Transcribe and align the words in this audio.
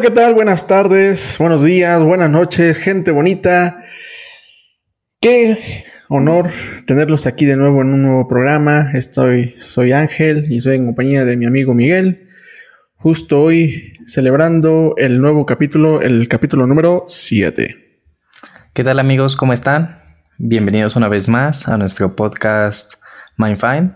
¿qué 0.00 0.10
tal? 0.10 0.32
Buenas 0.32 0.66
tardes, 0.66 1.36
buenos 1.38 1.62
días, 1.62 2.02
buenas 2.02 2.30
noches, 2.30 2.78
gente 2.78 3.10
bonita. 3.10 3.84
Qué 5.20 5.84
honor 6.08 6.50
tenerlos 6.86 7.26
aquí 7.26 7.44
de 7.44 7.56
nuevo 7.56 7.82
en 7.82 7.88
un 7.88 8.02
nuevo 8.02 8.26
programa. 8.26 8.92
Estoy, 8.94 9.48
soy 9.58 9.92
Ángel 9.92 10.46
y 10.50 10.60
soy 10.60 10.76
en 10.76 10.86
compañía 10.86 11.26
de 11.26 11.36
mi 11.36 11.44
amigo 11.44 11.74
Miguel. 11.74 12.28
Justo 12.94 13.42
hoy 13.42 13.92
celebrando 14.06 14.94
el 14.96 15.20
nuevo 15.20 15.44
capítulo, 15.44 16.00
el 16.00 16.28
capítulo 16.28 16.66
número 16.66 17.04
7. 17.06 18.00
¿Qué 18.72 18.84
tal 18.84 19.00
amigos? 19.00 19.36
¿Cómo 19.36 19.52
están? 19.52 19.98
Bienvenidos 20.38 20.96
una 20.96 21.08
vez 21.08 21.28
más 21.28 21.68
a 21.68 21.76
nuestro 21.76 22.16
podcast 22.16 22.94
MindFind. 23.36 23.92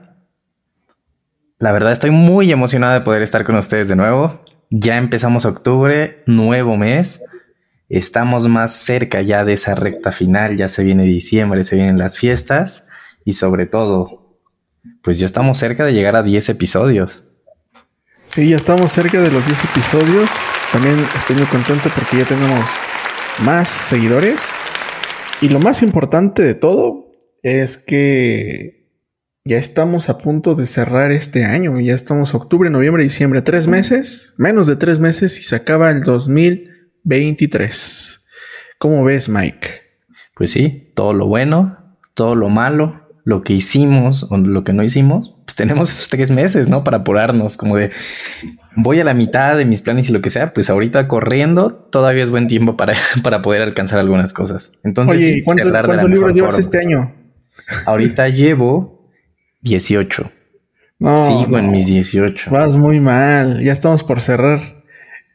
La 1.58 1.72
verdad 1.72 1.92
estoy 1.92 2.10
muy 2.10 2.52
emocionado 2.52 2.92
de 2.92 3.00
poder 3.00 3.22
estar 3.22 3.44
con 3.44 3.56
ustedes 3.56 3.88
de 3.88 3.96
nuevo. 3.96 4.44
Ya 4.76 4.96
empezamos 4.96 5.44
octubre, 5.44 6.24
nuevo 6.26 6.76
mes. 6.76 7.22
Estamos 7.88 8.48
más 8.48 8.72
cerca 8.72 9.22
ya 9.22 9.44
de 9.44 9.52
esa 9.52 9.76
recta 9.76 10.10
final, 10.10 10.56
ya 10.56 10.66
se 10.66 10.82
viene 10.82 11.04
diciembre, 11.04 11.62
se 11.62 11.76
vienen 11.76 11.96
las 11.96 12.18
fiestas 12.18 12.88
y 13.24 13.34
sobre 13.34 13.66
todo, 13.66 14.36
pues 15.00 15.20
ya 15.20 15.26
estamos 15.26 15.58
cerca 15.58 15.84
de 15.84 15.92
llegar 15.92 16.16
a 16.16 16.24
10 16.24 16.48
episodios. 16.48 17.22
Sí, 18.26 18.48
ya 18.48 18.56
estamos 18.56 18.90
cerca 18.90 19.20
de 19.20 19.30
los 19.30 19.46
10 19.46 19.64
episodios. 19.64 20.28
También 20.72 21.06
estoy 21.14 21.36
muy 21.36 21.46
contento 21.46 21.88
porque 21.94 22.16
ya 22.16 22.24
tenemos 22.24 22.68
más 23.44 23.70
seguidores. 23.70 24.54
Y 25.40 25.50
lo 25.50 25.60
más 25.60 25.82
importante 25.82 26.42
de 26.42 26.54
todo 26.54 27.12
es 27.44 27.76
que 27.76 28.83
ya 29.46 29.58
estamos 29.58 30.08
a 30.08 30.16
punto 30.16 30.54
de 30.54 30.66
cerrar 30.66 31.12
este 31.12 31.44
año. 31.44 31.78
Ya 31.78 31.94
estamos 31.94 32.34
octubre, 32.34 32.70
noviembre, 32.70 33.04
diciembre. 33.04 33.42
Tres 33.42 33.66
meses, 33.66 34.32
menos 34.38 34.66
de 34.66 34.76
tres 34.76 35.00
meses 35.00 35.38
y 35.38 35.42
se 35.42 35.54
acaba 35.54 35.90
el 35.90 36.02
2023. 36.02 38.24
¿Cómo 38.78 39.04
ves, 39.04 39.28
Mike? 39.28 39.68
Pues 40.34 40.50
sí, 40.50 40.90
todo 40.94 41.12
lo 41.12 41.26
bueno, 41.26 41.98
todo 42.14 42.34
lo 42.34 42.48
malo, 42.48 43.06
lo 43.24 43.42
que 43.42 43.52
hicimos 43.52 44.26
o 44.30 44.38
lo 44.38 44.64
que 44.64 44.72
no 44.72 44.82
hicimos, 44.82 45.36
pues 45.44 45.56
tenemos 45.56 45.90
esos 45.90 46.08
tres 46.08 46.30
meses, 46.30 46.68
¿no? 46.68 46.82
Para 46.82 46.96
apurarnos, 46.98 47.58
como 47.58 47.76
de 47.76 47.90
voy 48.76 49.00
a 49.00 49.04
la 49.04 49.12
mitad 49.12 49.58
de 49.58 49.66
mis 49.66 49.82
planes 49.82 50.08
y 50.08 50.12
lo 50.12 50.22
que 50.22 50.30
sea, 50.30 50.54
pues 50.54 50.70
ahorita 50.70 51.06
corriendo 51.06 51.70
todavía 51.70 52.24
es 52.24 52.30
buen 52.30 52.48
tiempo 52.48 52.78
para, 52.78 52.94
para 53.22 53.42
poder 53.42 53.60
alcanzar 53.60 54.00
algunas 54.00 54.32
cosas. 54.32 54.72
Entonces, 54.84 55.16
Oye, 55.16 55.42
¿cuántos 55.44 55.66
libros 56.08 56.34
llevas 56.34 56.58
este 56.58 56.78
año? 56.78 57.14
Ahorita 57.86 58.28
llevo 58.30 58.93
18. 59.64 60.30
No, 61.00 61.26
Sigo 61.26 61.58
en 61.58 61.70
mis 61.70 61.86
18. 61.86 62.50
Vas 62.50 62.76
muy 62.76 63.00
mal. 63.00 63.60
Ya 63.62 63.72
estamos 63.72 64.04
por 64.04 64.20
cerrar. 64.20 64.84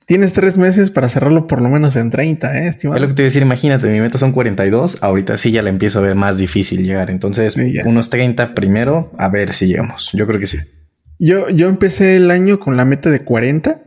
Tienes 0.06 0.34
tres 0.34 0.58
meses 0.58 0.90
para 0.90 1.10
cerrarlo 1.10 1.46
por 1.46 1.62
lo 1.62 1.70
menos 1.70 1.96
en 1.96 2.10
30, 2.10 2.58
¿eh, 2.58 2.68
estimado? 2.68 2.98
Es 2.98 3.02
lo 3.02 3.08
que 3.10 3.14
te 3.14 3.22
voy 3.22 3.26
a 3.26 3.30
decir. 3.30 3.42
Imagínate, 3.44 3.88
mi 3.88 4.00
meta 4.00 4.18
son 4.18 4.32
42. 4.32 5.04
Ahorita 5.04 5.38
sí 5.38 5.52
ya 5.52 5.62
la 5.62 5.70
empiezo 5.70 6.00
a 6.00 6.02
ver 6.02 6.16
más 6.16 6.38
difícil 6.38 6.84
llegar. 6.84 7.12
Entonces, 7.12 7.56
unos 7.86 8.10
30 8.10 8.56
primero, 8.56 9.12
a 9.18 9.30
ver 9.30 9.54
si 9.54 9.68
llegamos. 9.68 10.12
Yo 10.14 10.26
creo 10.26 10.40
que 10.40 10.48
sí. 10.48 10.58
Yo, 11.20 11.50
yo 11.50 11.68
empecé 11.68 12.16
el 12.16 12.32
año 12.32 12.60
con 12.60 12.78
la 12.78 12.86
meta 12.86 13.12
de 13.12 13.24
40. 13.24 13.82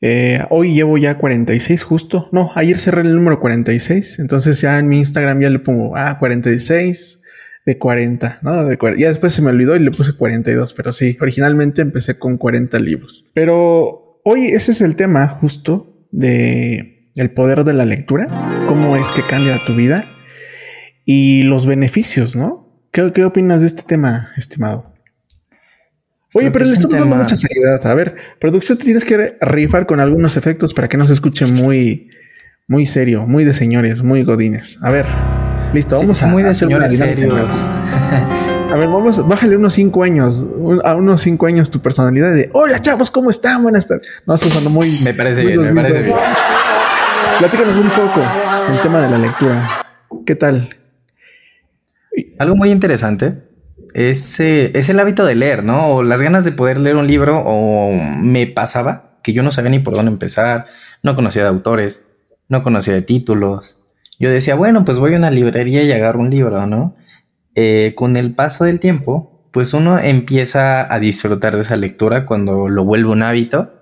Eh, 0.00 0.44
hoy 0.50 0.74
llevo 0.74 0.98
ya 0.98 1.18
46 1.18 1.82
justo. 1.82 2.28
No, 2.30 2.52
ayer 2.54 2.78
cerré 2.78 3.00
el 3.00 3.14
número 3.14 3.40
46. 3.40 4.20
Entonces 4.20 4.60
ya 4.60 4.78
en 4.78 4.86
mi 4.86 4.98
Instagram 4.98 5.40
ya 5.40 5.50
le 5.50 5.58
pongo, 5.58 5.96
ah, 5.96 6.18
46 6.20 7.22
de 7.66 7.78
40, 7.78 8.40
¿no? 8.42 8.64
De 8.64 8.78
Ya 8.98 9.08
después 9.08 9.32
se 9.32 9.42
me 9.42 9.50
olvidó 9.50 9.76
y 9.76 9.80
le 9.80 9.90
puse 9.90 10.12
42, 10.14 10.74
pero 10.74 10.92
sí, 10.92 11.16
originalmente 11.20 11.82
empecé 11.82 12.18
con 12.18 12.38
40 12.38 12.78
libros. 12.78 13.26
Pero 13.34 14.20
hoy 14.24 14.46
ese 14.46 14.72
es 14.72 14.80
el 14.80 14.96
tema 14.96 15.28
justo 15.28 16.06
de 16.10 17.12
el 17.16 17.30
poder 17.30 17.64
de 17.64 17.74
la 17.74 17.84
lectura, 17.84 18.28
cómo 18.68 18.96
es 18.96 19.10
que 19.12 19.22
cambia 19.22 19.60
tu 19.66 19.74
vida 19.74 20.06
y 21.04 21.42
los 21.42 21.66
beneficios, 21.66 22.36
¿no? 22.36 22.86
¿Qué, 22.92 23.12
qué 23.12 23.24
opinas 23.24 23.60
de 23.60 23.66
este 23.66 23.82
tema, 23.82 24.30
estimado? 24.36 24.94
Oye, 26.34 26.50
pero 26.50 26.66
le 26.66 26.72
estamos 26.72 26.98
dando 26.98 27.16
mucha 27.16 27.36
seriedad. 27.36 27.84
A 27.86 27.94
ver, 27.94 28.14
producción, 28.38 28.78
te 28.78 28.84
tienes 28.84 29.04
que 29.04 29.36
rifar 29.40 29.86
con 29.86 30.00
algunos 30.00 30.36
efectos 30.36 30.74
para 30.74 30.88
que 30.88 30.96
no 30.96 31.06
se 31.06 31.14
escuche 31.14 31.46
muy, 31.46 32.10
muy 32.66 32.86
serio, 32.86 33.26
muy 33.26 33.44
de 33.44 33.54
señores, 33.54 34.02
muy 34.02 34.22
godines. 34.22 34.78
A 34.82 34.90
ver. 34.90 35.06
Listo, 35.72 35.98
vamos 35.98 36.22
a 36.22 36.26
muy 36.28 36.42
de 36.42 36.54
señores 36.54 36.96
serios. 36.96 37.34
A 38.70 38.76
ver, 38.76 38.86
vamos, 38.88 39.26
bájale 39.26 39.56
unos 39.56 39.72
cinco 39.72 40.02
años, 40.02 40.44
a 40.84 40.94
unos 40.94 41.22
cinco 41.22 41.46
años 41.46 41.70
tu 41.70 41.80
personalidad 41.80 42.34
de 42.34 42.50
hola 42.52 42.82
chavos, 42.82 43.10
¿cómo 43.10 43.30
están? 43.30 43.62
Buenas 43.62 43.88
tardes. 43.88 44.06
No, 44.26 44.34
eso 44.34 44.50
sonó 44.50 44.68
muy. 44.68 44.90
Me 45.04 45.14
parece 45.14 45.42
bien, 45.42 45.60
me 45.60 45.74
parece 45.74 46.02
bien. 46.02 46.16
Platícanos 47.38 47.78
un 47.78 47.88
poco 47.88 48.20
el 48.70 48.80
tema 48.80 49.00
de 49.00 49.10
la 49.10 49.16
lectura. 49.16 49.68
¿Qué 50.26 50.34
tal? 50.34 50.76
Algo 52.38 52.56
muy 52.56 52.70
interesante 52.70 53.42
es, 53.94 54.38
es 54.38 54.88
el 54.88 55.00
hábito 55.00 55.24
de 55.24 55.34
leer, 55.34 55.64
¿no? 55.64 55.94
O 55.94 56.02
las 56.02 56.20
ganas 56.20 56.44
de 56.44 56.52
poder 56.52 56.78
leer 56.78 56.96
un 56.96 57.06
libro, 57.06 57.42
o 57.44 57.92
me 57.92 58.46
pasaba 58.46 59.18
que 59.22 59.32
yo 59.32 59.42
no 59.42 59.50
sabía 59.50 59.70
ni 59.70 59.78
por 59.78 59.94
dónde 59.94 60.10
empezar, 60.10 60.66
no 61.02 61.14
conocía 61.14 61.42
de 61.42 61.48
autores, 61.48 62.06
no 62.48 62.62
conocía 62.62 62.92
de 62.92 63.02
títulos, 63.02 63.77
yo 64.18 64.30
decía, 64.30 64.54
bueno, 64.54 64.84
pues 64.84 64.98
voy 64.98 65.14
a 65.14 65.16
una 65.16 65.30
librería 65.30 65.82
y 65.82 65.92
agarro 65.92 66.20
un 66.20 66.30
libro, 66.30 66.66
¿no? 66.66 66.96
Eh, 67.54 67.92
con 67.96 68.16
el 68.16 68.34
paso 68.34 68.64
del 68.64 68.80
tiempo, 68.80 69.48
pues 69.52 69.74
uno 69.74 69.98
empieza 69.98 70.92
a 70.92 71.00
disfrutar 71.00 71.54
de 71.54 71.62
esa 71.62 71.76
lectura 71.76 72.26
cuando 72.26 72.68
lo 72.68 72.84
vuelve 72.84 73.10
un 73.10 73.22
hábito 73.22 73.72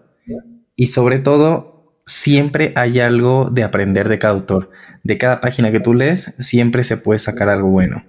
y 0.76 0.88
sobre 0.88 1.18
todo 1.18 2.00
siempre 2.06 2.72
hay 2.76 3.00
algo 3.00 3.50
de 3.50 3.64
aprender 3.64 4.08
de 4.08 4.18
cada 4.18 4.34
autor. 4.34 4.70
De 5.02 5.18
cada 5.18 5.40
página 5.40 5.72
que 5.72 5.80
tú 5.80 5.94
lees, 5.94 6.34
siempre 6.38 6.84
se 6.84 6.96
puede 6.96 7.18
sacar 7.18 7.48
algo 7.48 7.68
bueno. 7.68 8.04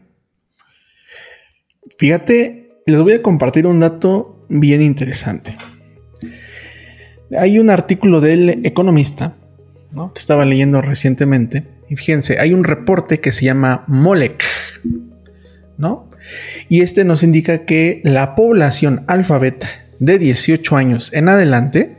Fíjate, 1.98 2.82
les 2.86 3.02
voy 3.02 3.14
a 3.14 3.22
compartir 3.22 3.66
un 3.66 3.80
dato 3.80 4.34
bien 4.50 4.82
interesante. 4.82 5.58
Hay 7.38 7.60
un 7.60 7.70
artículo 7.70 8.22
del 8.22 8.66
Economista 8.66 9.36
¿no? 9.92 10.14
que 10.14 10.20
estaba 10.20 10.46
leyendo 10.46 10.82
recientemente 10.82 11.64
y 11.90 11.96
fíjense, 11.96 12.40
hay 12.40 12.54
un 12.54 12.64
reporte 12.64 13.20
que 13.20 13.32
se 13.32 13.46
llama 13.46 13.84
MOLEC, 13.88 14.44
¿no? 15.78 16.10
Y 16.68 16.82
este 16.82 17.06
nos 17.06 17.24
indica 17.24 17.66
que 17.66 18.02
la 18.04 18.36
población 18.36 19.06
alfabeta 19.08 19.70
de 20.00 20.20
18 20.20 20.76
años 20.76 21.14
en 21.14 21.30
adelante, 21.30 21.98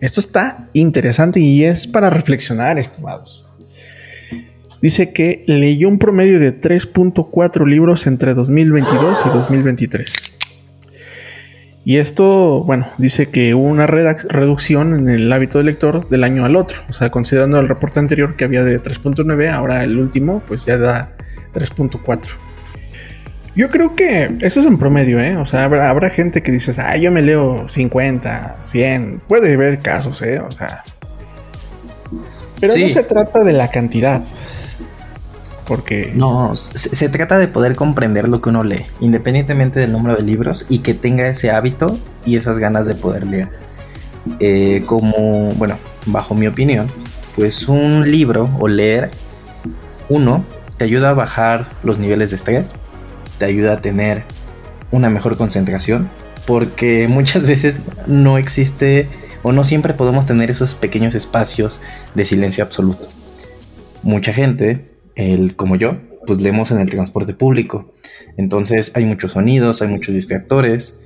esto 0.00 0.20
está 0.20 0.68
interesante 0.72 1.40
y 1.40 1.64
es 1.64 1.88
para 1.88 2.10
reflexionar, 2.10 2.78
estimados. 2.78 3.48
Dice 4.80 5.12
que 5.12 5.42
leyó 5.46 5.88
un 5.88 5.98
promedio 5.98 6.38
de 6.38 6.60
3.4 6.60 7.66
libros 7.66 8.06
entre 8.06 8.34
2022 8.34 9.22
y 9.24 9.28
2023. 9.30 10.33
Y 11.86 11.98
esto, 11.98 12.64
bueno, 12.64 12.88
dice 12.96 13.30
que 13.30 13.54
hubo 13.54 13.66
una 13.66 13.86
reducción 13.86 14.94
en 14.98 15.08
el 15.10 15.30
hábito 15.30 15.58
de 15.58 15.64
lector 15.64 16.08
del 16.08 16.24
año 16.24 16.46
al 16.46 16.56
otro. 16.56 16.80
O 16.88 16.94
sea, 16.94 17.10
considerando 17.10 17.60
el 17.60 17.68
reporte 17.68 18.00
anterior 18.00 18.36
que 18.36 18.44
había 18.44 18.64
de 18.64 18.82
3.9, 18.82 19.50
ahora 19.50 19.84
el 19.84 19.98
último 19.98 20.42
pues 20.46 20.64
ya 20.64 20.78
da 20.78 21.14
3.4. 21.52 22.38
Yo 23.54 23.68
creo 23.68 23.94
que 23.94 24.36
eso 24.40 24.60
es 24.60 24.66
en 24.66 24.78
promedio, 24.78 25.20
¿eh? 25.20 25.36
O 25.36 25.46
sea, 25.46 25.64
habrá, 25.64 26.10
gente 26.10 26.42
que 26.42 26.50
dice, 26.50 26.72
ah, 26.78 26.96
yo 26.96 27.12
me 27.12 27.22
leo 27.22 27.68
50, 27.68 28.56
100. 28.64 29.22
Puede 29.28 29.54
haber 29.54 29.78
casos, 29.78 30.22
¿eh? 30.22 30.40
O 30.40 30.50
sea. 30.50 30.82
Pero 32.60 32.76
no 32.76 32.88
se 32.88 33.02
trata 33.02 33.44
de 33.44 33.52
la 33.52 33.70
cantidad. 33.70 34.22
Porque... 35.66 36.12
No, 36.14 36.54
se, 36.56 37.08
trata 37.08 37.38
de 37.38 37.48
poder 37.48 37.74
comprender 37.74 38.28
lo 38.28 38.40
que 38.40 38.50
uno 38.50 38.64
lee, 38.64 38.84
independientemente 39.00 39.80
del 39.80 39.92
número 39.92 40.16
de 40.16 40.22
libros, 40.22 40.66
y 40.68 40.80
que 40.80 40.94
tenga 40.94 41.26
ese 41.28 41.50
hábito 41.50 41.98
y 42.26 42.36
esas 42.36 42.58
ganas 42.58 42.86
de 42.86 42.94
poder 42.94 43.26
leer. 43.26 43.48
Eh, 44.40 44.82
como, 44.86 45.52
bueno, 45.54 45.78
bajo 46.06 46.34
mi 46.34 46.46
opinión, 46.46 46.86
pues 47.36 47.68
un 47.68 48.10
libro 48.10 48.50
o 48.58 48.68
leer 48.68 49.10
uno 50.08 50.44
te 50.76 50.84
ayuda 50.84 51.10
a 51.10 51.14
bajar 51.14 51.68
los 51.82 51.98
niveles 51.98 52.30
de 52.30 52.36
estrés, 52.36 52.74
te 53.38 53.46
ayuda 53.46 53.74
a 53.74 53.80
tener 53.80 54.24
una 54.90 55.10
mejor 55.10 55.36
concentración, 55.36 56.10
porque 56.46 57.08
muchas 57.08 57.46
veces 57.46 57.82
no 58.06 58.38
existe 58.38 59.08
o 59.42 59.52
no 59.52 59.64
siempre 59.64 59.94
podemos 59.94 60.26
tener 60.26 60.50
esos 60.50 60.74
pequeños 60.74 61.14
espacios 61.14 61.80
de 62.14 62.24
silencio 62.24 62.64
absoluto. 62.64 63.08
Mucha 64.02 64.32
gente 64.32 64.93
el, 65.14 65.56
como 65.56 65.76
yo, 65.76 65.96
pues 66.26 66.40
leemos 66.40 66.70
en 66.70 66.80
el 66.80 66.90
transporte 66.90 67.34
público. 67.34 67.92
Entonces 68.36 68.92
hay 68.96 69.04
muchos 69.04 69.32
sonidos, 69.32 69.82
hay 69.82 69.88
muchos 69.88 70.14
distractores. 70.14 71.00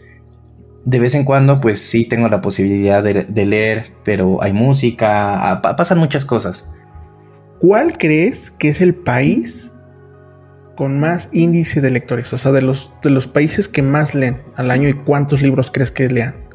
De 0.85 0.99
vez 0.99 1.15
en 1.15 1.25
cuando, 1.25 1.61
pues 1.61 1.81
sí 1.81 2.05
tengo 2.05 2.29
la 2.29 2.41
posibilidad 2.41 3.03
de, 3.03 3.47
leer, 3.47 3.93
pero 4.05 4.43
hay 4.43 4.53
música, 4.53 5.61
pasan 5.63 5.99
muchas 5.99 6.25
cosas. 6.25 6.71
¿Cuál 7.61 7.99
crees 7.99 8.51
que 8.51 8.69
es 8.69 8.81
el 8.81 8.95
país 8.95 9.73
con 10.77 11.01
más 11.01 11.29
índice 11.33 11.81
de 11.81 11.91
lectores? 11.91 12.33
O 12.33 12.39
sea, 12.39 12.53
de 12.53 12.63
los, 12.63 12.93
de 13.03 13.11
los 13.11 13.27
países 13.27 13.69
que 13.69 13.83
más 13.83 14.15
leen 14.15 14.43
al 14.57 14.71
año 14.71 14.89
y 14.89 14.95
cuántos 14.95 15.43
libros 15.43 15.71
crees 15.71 15.91
que 15.91 16.09
lean. 16.09 16.49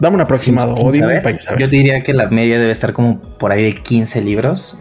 Dame 0.00 0.14
un 0.14 0.20
aproximado 0.20 0.74
o 0.74 0.92
dime 0.92 1.20
país. 1.20 1.46
Yo 1.58 1.66
diría 1.66 2.02
que 2.04 2.14
la 2.14 2.28
media 2.28 2.58
debe 2.58 2.70
estar 2.70 2.92
como 2.92 3.20
por 3.36 3.52
ahí 3.52 3.64
de 3.64 3.72
15 3.72 4.20
libros. 4.22 4.80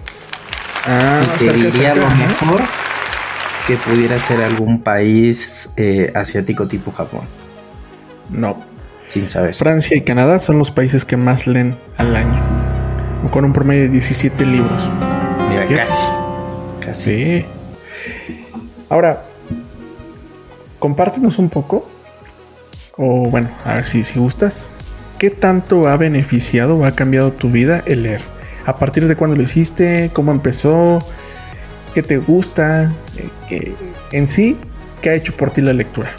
Ah, 0.88 1.22
y 1.36 1.45
te 1.45 1.54
diría 1.54 1.95
lo 1.95 2.10
mejor 2.10 2.62
que 3.68 3.75
pudiera 3.75 4.18
ser 4.19 4.42
algún 4.42 4.81
país 4.81 5.74
eh, 5.75 6.12
asiático 6.16 6.68
tipo 6.68 6.92
Japón. 6.92 7.22
No. 8.30 8.63
Sin 9.06 9.28
saber. 9.28 9.54
Francia 9.54 9.98
y 9.98 10.01
Canadá 10.01 10.39
son 10.39 10.57
los 10.57 10.72
países 10.72 11.04
que 11.04 11.18
más 11.18 11.48
leen 11.48 11.78
al 11.98 12.16
año. 12.16 12.42
Con 13.31 13.44
un 13.44 13.51
promedio 13.51 13.84
de 13.84 13.89
17 13.89 14.45
libros. 14.45 14.89
Mira, 15.50 15.66
casi. 15.66 16.01
Casi. 16.80 17.04
Sí. 17.04 17.45
Ahora, 18.90 19.24
compártenos 20.80 21.38
un 21.38 21.50
poco. 21.50 21.90
O 22.95 23.30
bueno, 23.30 23.50
a 23.66 23.75
ver 23.75 23.86
si, 23.86 24.06
si 24.06 24.19
gustas. 24.19 24.69
¿Qué 25.19 25.30
tanto 25.30 25.88
ha 25.88 25.98
beneficiado 25.98 26.78
o 26.78 26.86
ha 26.86 26.92
cambiado 26.94 27.33
tu 27.33 27.50
vida 27.50 27.83
el 27.86 28.04
leer? 28.04 28.37
¿A 28.68 28.75
partir 28.75 29.08
de 29.08 29.16
cuándo 29.16 29.38
lo 29.38 29.44
hiciste? 29.44 30.12
¿Cómo 30.12 30.34
empezó? 30.34 31.00
¿Qué 31.94 32.04
te 32.04 32.18
gusta? 32.18 32.92
¿Qué, 33.48 33.74
en 34.12 34.28
sí, 34.28 34.58
¿qué 35.02 35.12
ha 35.12 35.14
hecho 35.14 35.34
por 35.38 35.52
ti 35.52 35.62
la 35.62 35.72
lectura? 35.72 36.12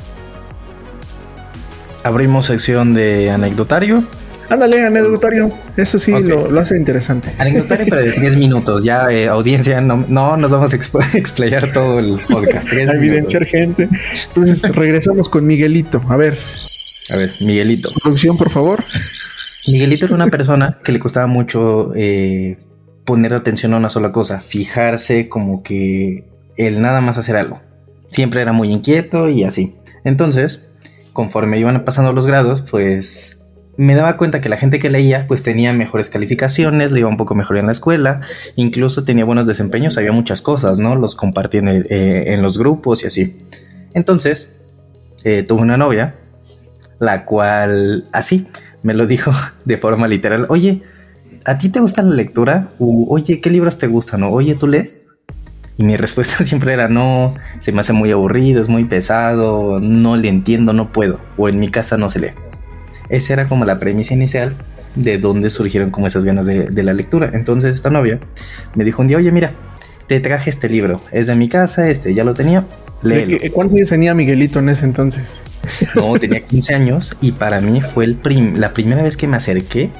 Abrimos 2.05 2.47
sección 2.47 2.95
de 2.95 3.31
anecdotario. 3.31 4.03
Ándale, 4.49 4.83
anecdotario. 4.83 5.51
Eso 5.77 5.99
sí 5.99 6.11
lo, 6.11 6.59
hace 6.59 6.79
interesante. 6.79 7.35
Anecdotario, 7.37 7.85
pero 7.91 8.01
de 8.01 8.13
10 8.13 8.37
minutos. 8.39 8.83
Ya, 8.83 9.11
eh, 9.11 9.29
audiencia, 9.29 9.83
no, 9.83 10.39
nos 10.39 10.51
vamos 10.51 10.73
a 10.73 10.77
explayar 11.19 11.71
todo 11.71 11.99
el 11.99 12.19
podcast. 12.31 12.73
a 12.73 12.77
evidenciar 12.95 13.45
gente. 13.45 13.91
Entonces, 14.29 14.75
regresamos 14.75 15.29
con 15.29 15.47
Miguelito. 15.47 16.03
A 16.09 16.17
ver. 16.17 16.39
A 17.11 17.17
ver, 17.17 17.31
Miguelito. 17.41 17.91
Producción, 18.03 18.39
por 18.39 18.49
favor. 18.49 18.83
Miguelito 19.67 20.07
es 20.07 20.13
una 20.13 20.29
persona 20.29 20.79
que 20.83 20.93
le 20.93 21.01
costaba 21.01 21.27
mucho 21.27 21.93
eh, 21.95 22.59
poner 23.05 23.35
atención 23.35 23.75
a 23.75 23.79
una 23.79 23.91
sola 23.91 24.13
cosa, 24.13 24.41
fijarse 24.41 25.29
como 25.29 25.63
que 25.63 26.25
él 26.57 26.81
nada 26.81 27.01
más 27.01 27.19
hacer 27.19 27.37
algo. 27.37 27.61
Siempre 28.07 28.41
era 28.41 28.53
muy 28.53 28.71
inquieto 28.73 29.29
y 29.29 29.45
así. 29.45 29.77
Entonces, 30.05 30.69
conforme 31.13 31.59
iban 31.59 31.85
pasando 31.85 32.13
los 32.13 32.27
grados, 32.27 32.63
pues 32.63 33.47
me 33.77 33.95
daba 33.95 34.17
cuenta 34.17 34.41
que 34.41 34.49
la 34.49 34.57
gente 34.57 34.79
que 34.79 34.91
leía 34.91 35.27
pues 35.29 35.43
tenía 35.43 35.73
mejores 35.73 36.11
calificaciones, 36.11 36.91
le 36.91 37.01
iba 37.01 37.09
un 37.09 37.17
poco 37.17 37.35
mejor 37.35 37.59
en 37.59 37.67
la 37.67 37.73
escuela, 37.73 38.23
incluso 38.57 39.05
tenía 39.05 39.25
buenos 39.25 39.47
desempeños, 39.47 39.97
había 39.99 40.13
muchas 40.13 40.43
cosas, 40.43 40.79
¿no? 40.79 40.97
Los 40.97 41.15
compartían 41.15 41.69
eh, 41.69 42.35
en 42.35 42.43
los 42.43 42.59
grupos 42.59 43.05
y 43.05 43.07
así. 43.07 43.41
Entonces, 43.95 44.61
eh, 45.25 45.45
tuve 45.45 45.63
una 45.63 45.77
novia, 45.77 46.17
la 46.99 47.25
cual 47.25 48.09
así 48.13 48.49
me 48.83 48.95
lo 48.95 49.07
dijo 49.07 49.33
de 49.65 49.77
forma 49.77 50.09
literal, 50.09 50.47
oye, 50.49 50.83
¿a 51.45 51.59
ti 51.59 51.69
te 51.69 51.81
gusta 51.81 52.03
la 52.03 52.15
lectura? 52.15 52.71
oye, 52.79 53.41
¿qué 53.41 53.51
libros 53.51 53.79
te 53.79 53.87
gustan? 53.87 54.23
O, 54.25 54.31
oye, 54.31 54.55
¿tú 54.55 54.67
lees? 54.67 55.03
Y 55.77 55.85
mi 55.85 55.97
respuesta 55.99 56.45
siempre 56.45 56.73
era 56.73 56.89
no, 56.89 57.35
se 57.61 57.73
me 57.73 57.81
hace 57.81 57.93
muy 57.93 58.11
aburrido, 58.11 58.61
es 58.61 58.69
muy 58.69 58.85
pesado, 58.85 59.81
no 59.81 60.17
le 60.17 60.29
entiendo, 60.29 60.73
no 60.73 60.93
puedo. 60.93 61.21
O 61.37 61.49
en 61.49 61.61
mi 61.61 61.71
casa 61.71 61.97
no 61.97 62.09
se 62.09 62.21
lee. 62.21 62.31
Esa 63.09 63.33
era 63.33 63.49
como 63.49 63.65
la 63.65 63.79
premisa 63.79 64.15
inicial 64.15 64.57
de 64.95 65.19
dónde 65.19 65.51
surgieron 65.51 65.91
como 65.91 66.07
esas 66.07 66.25
ganas 66.25 66.47
de, 66.47 66.83
la 66.83 66.93
lectura. 66.93 67.31
Entonces 67.33 67.77
esta 67.77 67.91
novia 67.91 68.19
me 68.75 68.85
dijo 68.85 69.03
un 69.03 69.09
día, 69.09 69.17
oye, 69.17 69.33
mira, 69.33 69.53
te 70.07 70.21
traje 70.21 70.51
este 70.51 70.69
libro, 70.69 70.97
es 71.13 71.27
de 71.27 71.37
mi 71.37 71.49
casa, 71.49 71.89
este 71.89 72.15
ya 72.15 72.25
lo 72.25 72.35
tenía, 72.35 72.65
léelo. 73.03 73.39
¿Cuántos 73.53 73.77
años 73.77 73.89
tenía 73.89 74.15
Miguelito 74.15 74.59
en 74.59 74.69
ese 74.69 74.85
entonces? 74.85 75.45
No, 75.95 76.19
tenía 76.19 76.41
15 76.41 76.75
años 76.75 77.17
y 77.21 77.33
para 77.33 77.61
mí 77.61 77.81
fue 77.81 78.05
el 78.05 78.19
la 78.57 78.73
primera 78.73 79.03
vez 79.03 79.17
que 79.17 79.27
me 79.27 79.37
acerqué 79.37 79.91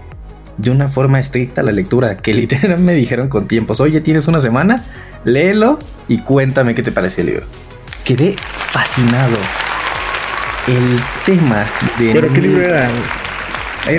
de 0.57 0.71
una 0.71 0.89
forma 0.89 1.21
estricta 1.21 1.61
a 1.61 1.65
la 1.65 1.73
lectura, 1.73 2.17
que 2.17 2.35
literalmente 2.35 2.83
me 2.83 2.95
dijeron 2.95 3.29
con 3.29 3.49
tiempos, 3.49 3.81
oye, 3.81 4.01
tienes 4.01 4.29
una 4.29 4.41
semana, 4.41 4.85
léelo 5.25 5.79
y 6.09 6.19
cuéntame 6.19 6.75
qué 6.75 6.83
te 6.83 6.93
parece 6.93 7.23
el 7.23 7.29
libro. 7.29 7.47
Quedé 8.05 8.37
fascinado 8.39 9.37
el 10.67 11.01
tema 11.25 11.65
de... 11.99 12.13
¿Pero 12.13 12.33
qué 12.33 12.41
libro 12.41 12.63
era? 12.63 12.91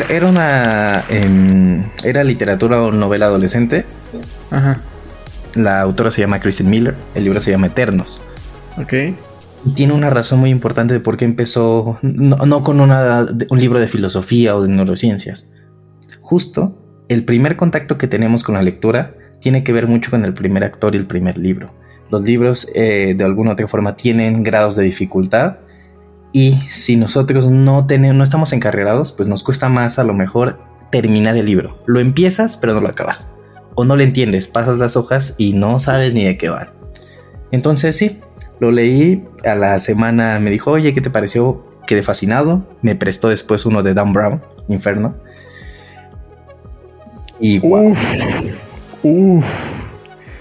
Era, 0.09 0.27
una... 0.27 1.05
Em, 1.09 1.83
era 2.03 2.23
literatura 2.23 2.81
o 2.81 2.91
novela 2.91 3.27
adolescente. 3.27 3.85
Ajá. 4.51 4.81
La 5.55 5.81
autora 5.81 6.11
se 6.11 6.21
llama 6.21 6.39
Kristen 6.39 6.69
Miller. 6.69 6.95
El 7.15 7.23
libro 7.23 7.41
se 7.41 7.51
llama 7.51 7.67
Eternos. 7.67 8.21
Ok. 8.79 8.93
Tiene 9.75 9.93
una 9.93 10.09
razón 10.09 10.39
muy 10.39 10.51
importante 10.51 10.93
de 10.93 10.99
por 10.99 11.17
qué 11.17 11.25
empezó, 11.25 11.99
no, 12.01 12.61
con 12.61 12.79
una, 12.79 13.27
un 13.49 13.59
libro 13.59 13.79
de 13.79 13.87
filosofía 13.87 14.55
o 14.55 14.61
de 14.63 14.69
neurociencias. 14.69 15.51
Justo, 16.21 16.77
el 17.09 17.25
primer 17.25 17.57
contacto 17.57 17.97
que 17.97 18.07
tenemos 18.07 18.43
con 18.43 18.55
la 18.55 18.61
lectura 18.61 19.15
tiene 19.41 19.63
que 19.63 19.73
ver 19.73 19.87
mucho 19.87 20.11
con 20.11 20.23
el 20.23 20.33
primer 20.33 20.63
actor 20.63 20.95
y 20.95 20.97
el 20.97 21.07
primer 21.07 21.37
libro. 21.37 21.73
Los 22.09 22.21
libros 22.21 22.67
eh, 22.73 23.15
de 23.17 23.25
alguna 23.25 23.51
u 23.51 23.53
otra 23.53 23.67
forma 23.67 23.95
tienen 23.95 24.43
grados 24.43 24.75
de 24.75 24.83
dificultad 24.83 25.59
y 26.31 26.53
si 26.71 26.95
nosotros 26.95 27.49
no, 27.49 27.85
tenemos, 27.85 28.15
no 28.15 28.23
estamos 28.23 28.53
encarrerados, 28.53 29.11
pues 29.11 29.27
nos 29.27 29.43
cuesta 29.43 29.67
más 29.67 29.99
a 29.99 30.03
lo 30.03 30.13
mejor 30.13 30.59
terminar 30.91 31.35
el 31.35 31.45
libro. 31.45 31.83
Lo 31.85 31.99
empiezas, 31.99 32.55
pero 32.55 32.73
no 32.73 32.81
lo 32.81 32.87
acabas. 32.87 33.31
O 33.75 33.83
no 33.83 33.95
lo 33.95 34.03
entiendes, 34.03 34.47
pasas 34.47 34.77
las 34.77 34.95
hojas 34.95 35.35
y 35.37 35.53
no 35.53 35.79
sabes 35.79 36.13
ni 36.13 36.23
de 36.23 36.37
qué 36.37 36.49
van. 36.49 36.69
Entonces 37.51 37.97
sí, 37.97 38.19
lo 38.59 38.71
leí, 38.71 39.25
a 39.45 39.55
la 39.55 39.79
semana 39.79 40.39
me 40.39 40.49
dijo, 40.51 40.71
oye, 40.71 40.93
¿qué 40.93 41.01
te 41.01 41.09
pareció? 41.09 41.65
Quedé 41.87 42.03
fascinado, 42.03 42.67
me 42.81 42.95
prestó 42.95 43.29
después 43.29 43.65
uno 43.65 43.81
de 43.83 43.93
Dan 43.93 44.13
Brown, 44.13 44.41
Inferno. 44.67 45.15
Y 47.39 47.59
wow. 47.59 47.95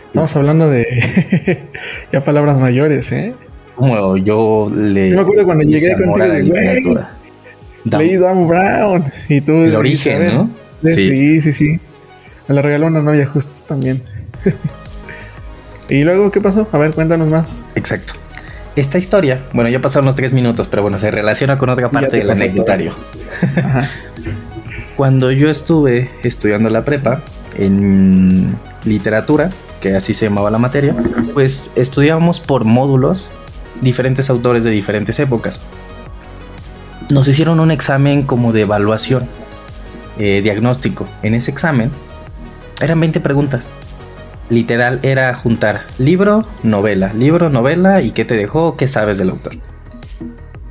Estamos 0.06 0.36
hablando 0.36 0.68
de 0.68 1.64
ya 2.12 2.20
palabras 2.20 2.58
mayores, 2.58 3.12
¿eh? 3.12 3.34
como 3.78 4.16
yo 4.16 4.70
le. 4.74 5.10
Yo 5.10 5.16
me 5.16 5.22
acuerdo 5.22 5.44
cuando 5.44 5.64
llegué 5.64 5.92
contigo, 5.92 6.26
güey. 6.46 6.98
Leí 7.84 8.16
Dan 8.16 8.48
Brown. 8.48 9.04
Y 9.28 9.40
tú. 9.40 9.52
El 9.52 9.76
origen, 9.76 10.26
¿no? 10.26 10.50
Sí. 10.82 11.40
sí, 11.40 11.52
sí, 11.52 11.80
Me 12.46 12.54
la 12.54 12.62
regaló 12.62 12.88
una 12.88 13.02
novia 13.02 13.26
justo 13.26 13.60
también. 13.66 14.02
¿Y 15.88 16.04
luego 16.04 16.30
qué 16.30 16.40
pasó? 16.40 16.68
A 16.72 16.78
ver, 16.78 16.92
cuéntanos 16.92 17.28
más. 17.28 17.64
Exacto. 17.74 18.14
Esta 18.76 18.98
historia, 18.98 19.42
bueno, 19.52 19.70
ya 19.70 19.80
pasaron 19.80 20.06
los 20.06 20.14
tres 20.14 20.32
minutos, 20.32 20.68
pero 20.68 20.82
bueno, 20.82 20.98
se 20.98 21.10
relaciona 21.10 21.58
con 21.58 21.68
otra 21.70 21.88
parte 21.88 22.18
del 22.18 22.30
anecdotario. 22.30 22.94
Cuando 24.96 25.32
yo 25.32 25.50
estuve 25.50 26.10
estudiando 26.22 26.70
la 26.70 26.84
prepa 26.84 27.22
en 27.56 28.56
literatura, 28.84 29.50
que 29.80 29.96
así 29.96 30.14
se 30.14 30.26
llamaba 30.26 30.50
la 30.50 30.58
materia, 30.58 30.94
pues 31.34 31.72
estudiábamos 31.76 32.40
por 32.40 32.64
módulos 32.64 33.30
diferentes 33.80 34.30
autores 34.30 34.64
de 34.64 34.70
diferentes 34.70 35.18
épocas. 35.18 35.60
Nos 37.10 37.26
hicieron 37.26 37.58
un 37.60 37.70
examen 37.70 38.22
como 38.22 38.52
de 38.52 38.62
evaluación, 38.62 39.28
eh, 40.18 40.40
diagnóstico. 40.42 41.06
En 41.22 41.34
ese 41.34 41.50
examen 41.50 41.90
eran 42.80 43.00
20 43.00 43.20
preguntas. 43.20 43.70
Literal 44.50 45.00
era 45.02 45.34
juntar 45.34 45.82
libro, 45.98 46.46
novela, 46.62 47.12
libro, 47.12 47.50
novela 47.50 48.00
y 48.00 48.12
qué 48.12 48.24
te 48.24 48.34
dejó, 48.34 48.76
qué 48.76 48.88
sabes 48.88 49.18
del 49.18 49.30
autor. 49.30 49.56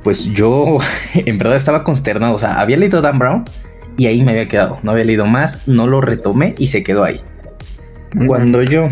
Pues 0.02 0.24
yo 0.32 0.78
en 1.14 1.38
verdad 1.38 1.56
estaba 1.56 1.84
consternado, 1.84 2.34
o 2.34 2.38
sea, 2.38 2.60
había 2.60 2.76
leído 2.76 3.00
Dan 3.00 3.18
Brown 3.18 3.44
y 3.96 4.06
ahí 4.06 4.22
me 4.22 4.32
había 4.32 4.48
quedado, 4.48 4.78
no 4.82 4.92
había 4.92 5.04
leído 5.04 5.26
más, 5.26 5.68
no 5.68 5.86
lo 5.86 6.00
retomé 6.00 6.54
y 6.58 6.68
se 6.68 6.82
quedó 6.82 7.04
ahí. 7.04 7.20
Cuando 8.26 8.62
yo 8.62 8.88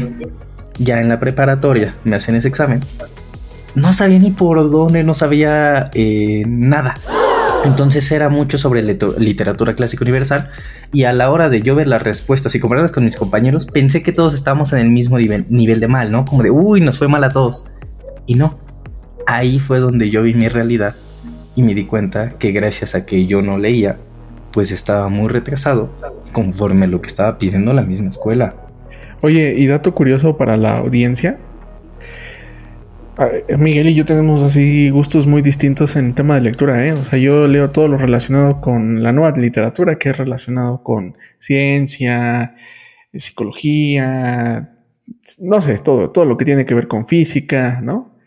ya 0.78 1.00
en 1.00 1.08
la 1.08 1.18
preparatoria 1.18 1.94
me 2.04 2.16
hacen 2.16 2.34
ese 2.34 2.48
examen, 2.48 2.80
no 3.74 3.92
sabía 3.92 4.18
ni 4.18 4.30
por 4.30 4.70
dónde, 4.70 5.04
no 5.04 5.14
sabía 5.14 5.90
eh, 5.94 6.44
nada. 6.46 6.96
Entonces 7.64 8.10
era 8.12 8.28
mucho 8.28 8.58
sobre 8.58 8.82
literatura 8.82 9.74
clásica 9.74 10.04
universal 10.04 10.50
y 10.92 11.04
a 11.04 11.12
la 11.12 11.30
hora 11.30 11.48
de 11.48 11.62
yo 11.62 11.74
ver 11.74 11.88
las 11.88 12.02
respuestas 12.02 12.54
y 12.54 12.60
compararlas 12.60 12.92
con 12.92 13.04
mis 13.04 13.16
compañeros, 13.16 13.66
pensé 13.66 14.02
que 14.02 14.12
todos 14.12 14.34
estábamos 14.34 14.72
en 14.72 14.78
el 14.78 14.90
mismo 14.90 15.18
nivel, 15.18 15.46
nivel 15.48 15.80
de 15.80 15.88
mal, 15.88 16.12
¿no? 16.12 16.24
Como 16.24 16.42
de, 16.42 16.50
uy, 16.50 16.80
nos 16.80 16.98
fue 16.98 17.08
mal 17.08 17.24
a 17.24 17.30
todos. 17.30 17.66
Y 18.26 18.36
no, 18.36 18.58
ahí 19.26 19.58
fue 19.58 19.80
donde 19.80 20.10
yo 20.10 20.22
vi 20.22 20.34
mi 20.34 20.48
realidad 20.48 20.94
y 21.56 21.62
me 21.62 21.74
di 21.74 21.84
cuenta 21.84 22.34
que 22.38 22.52
gracias 22.52 22.94
a 22.94 23.04
que 23.04 23.26
yo 23.26 23.42
no 23.42 23.58
leía, 23.58 23.98
pues 24.52 24.70
estaba 24.70 25.08
muy 25.08 25.28
retrasado 25.28 25.90
conforme 26.32 26.84
a 26.84 26.88
lo 26.88 27.00
que 27.00 27.08
estaba 27.08 27.38
pidiendo 27.38 27.72
la 27.72 27.82
misma 27.82 28.08
escuela. 28.08 28.54
Oye, 29.22 29.54
y 29.56 29.66
dato 29.66 29.94
curioso 29.94 30.36
para 30.36 30.56
la 30.56 30.76
audiencia, 30.78 31.38
Miguel 33.56 33.88
y 33.88 33.94
yo 33.94 34.04
tenemos 34.04 34.42
así 34.42 34.90
gustos 34.90 35.26
muy 35.26 35.40
distintos 35.40 35.96
en 35.96 36.14
tema 36.14 36.34
de 36.34 36.42
lectura, 36.42 36.86
¿eh? 36.86 36.92
O 36.92 37.04
sea, 37.04 37.18
yo 37.18 37.46
leo 37.46 37.70
todo 37.70 37.88
lo 37.88 37.96
relacionado 37.96 38.60
con 38.60 39.02
la 39.02 39.12
nueva 39.12 39.36
literatura, 39.36 39.96
que 39.96 40.10
es 40.10 40.18
relacionado 40.18 40.82
con 40.82 41.16
ciencia, 41.38 42.56
psicología, 43.14 44.76
no 45.40 45.62
sé, 45.62 45.78
todo, 45.78 46.10
todo 46.10 46.26
lo 46.26 46.36
que 46.36 46.44
tiene 46.44 46.66
que 46.66 46.74
ver 46.74 46.88
con 46.88 47.06
física, 47.06 47.80
¿no? 47.82 48.18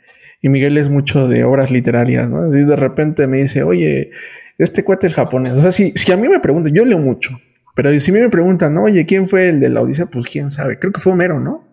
Y 0.41 0.50
Miguel 0.50 0.77
es 0.77 0.89
mucho 0.89 1.27
de 1.27 1.43
obras 1.43 1.69
literarias, 1.69 2.29
¿no? 2.29 2.48
Y 2.48 2.65
de 2.65 2.75
repente 2.75 3.27
me 3.27 3.38
dice, 3.38 3.62
oye, 3.62 4.12
este 4.58 4.84
cuate 4.84 5.05
el 5.05 5.13
japonés. 5.13 5.53
O 5.53 5.60
sea, 5.60 5.72
si, 5.72 5.91
si 5.91 6.12
a 6.12 6.17
mí 6.17 6.27
me 6.27 6.39
preguntan, 6.39 6.74
yo 6.74 6.84
leo 6.86 6.98
mucho, 6.98 7.39
pero 7.75 7.98
si 8.00 8.10
a 8.10 8.13
mí 8.13 8.22
me 8.22 8.29
preguntan, 8.29 8.75
oye, 8.77 9.05
¿quién 9.05 9.27
fue 9.27 9.50
el 9.50 9.60
de 9.60 9.69
la 9.69 9.81
Odisea? 9.81 10.08
Pues 10.08 10.25
quién 10.25 10.50
sabe. 10.50 10.79
Creo 10.79 10.91
que 10.91 11.01
fue 11.01 11.13
Homero, 11.13 11.39
¿no? 11.39 11.63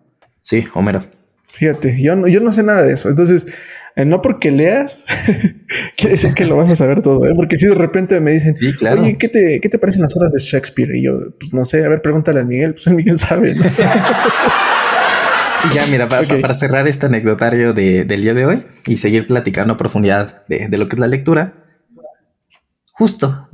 Sí, 0.41 0.65
Homero. 0.73 1.16
Fíjate, 1.53 2.01
yo 2.01 2.15
no, 2.15 2.27
yo 2.27 2.39
no 2.39 2.51
sé 2.51 2.63
nada 2.63 2.83
de 2.83 2.93
eso. 2.93 3.09
Entonces, 3.09 3.47
eh, 3.95 4.05
no 4.05 4.21
porque 4.21 4.51
leas, 4.51 5.05
quiere 5.97 6.11
decir 6.11 6.35
que 6.35 6.45
lo 6.45 6.55
vas 6.55 6.69
a 6.69 6.75
saber 6.75 7.01
todo, 7.01 7.25
¿eh? 7.25 7.33
Porque 7.35 7.57
si 7.57 7.65
de 7.65 7.73
repente 7.73 8.19
me 8.19 8.31
dicen, 8.31 8.53
sí, 8.53 8.73
claro. 8.73 9.01
oye, 9.01 9.17
¿qué 9.17 9.27
te, 9.27 9.59
¿qué 9.59 9.69
te 9.69 9.79
parecen 9.79 10.03
las 10.03 10.15
obras 10.15 10.33
de 10.33 10.39
Shakespeare? 10.39 10.95
Y 10.95 11.03
yo, 11.03 11.31
pues 11.39 11.51
no 11.51 11.65
sé, 11.65 11.83
a 11.83 11.89
ver, 11.89 12.03
pregúntale 12.03 12.41
a 12.41 12.43
Miguel, 12.43 12.73
pues 12.75 12.87
Miguel 12.95 13.17
sabe, 13.17 13.55
¿no? 13.55 13.63
ya, 15.73 15.85
mira, 15.89 16.07
para, 16.41 16.53
cerrar 16.53 16.87
este 16.87 17.07
anecdotario 17.07 17.73
de, 17.73 18.05
del 18.05 18.21
día 18.21 18.35
de 18.35 18.45
hoy 18.45 18.63
y 18.85 18.97
seguir 18.97 19.25
platicando 19.25 19.73
a 19.73 19.77
profundidad 19.77 20.45
de, 20.47 20.67
de 20.69 20.77
lo 20.77 20.87
que 20.87 20.95
es 20.95 20.99
la 20.99 21.07
lectura, 21.07 21.65
justo, 22.91 23.49